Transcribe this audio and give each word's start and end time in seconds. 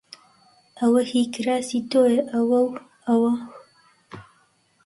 ئەوە 0.79 1.01
هیی 1.11 1.31
کراسی 1.33 1.79
تۆیە! 1.89 2.21
ئەوە 2.33 2.59
و 2.67 2.73
ئەوە 3.07 3.31
و 3.35 3.35